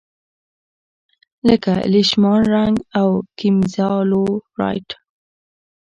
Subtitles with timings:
[1.47, 3.09] لکه لیشمان رنګ او
[3.39, 4.23] ګیمزا لو
[4.59, 4.89] رایټ.